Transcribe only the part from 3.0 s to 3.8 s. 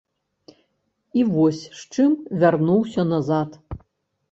назад.